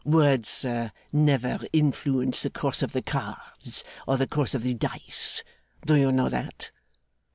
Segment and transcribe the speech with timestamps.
[0.03, 5.43] Words, sir, never influence the course of the cards, or the course of the dice.
[5.85, 6.71] Do you know that?